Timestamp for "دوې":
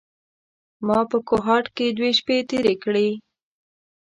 1.97-2.11